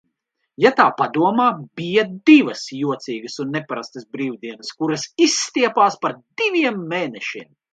Ja 0.63 0.69
tā 0.77 0.85
padomā, 1.01 1.45
bija 1.81 2.05
divas 2.29 2.63
jocīgas 2.77 3.37
un 3.45 3.53
neparastas 3.57 4.09
brīvdienas, 4.17 4.75
kuras 4.81 5.07
izstiepās 5.29 6.01
par 6.07 6.19
diviem 6.43 6.83
mēnešiem. 6.97 7.51